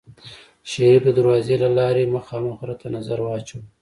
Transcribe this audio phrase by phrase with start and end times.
[0.71, 3.61] شريف د دروازې له لارې مخامخ غره ته نظر واچوه.